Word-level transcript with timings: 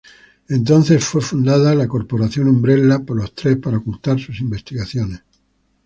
Entonces 0.49 1.05
fue 1.05 1.21
fundada 1.21 1.75
la 1.75 1.87
Corporación 1.87 2.47
Umbrella 2.47 2.97
por 3.05 3.17
los 3.17 3.35
tres 3.35 3.57
para 3.57 3.77
ocultar 3.77 4.19
sus 4.19 4.39
investigaciones. 4.39 5.21